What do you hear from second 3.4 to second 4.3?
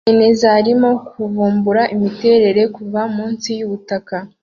yubutaka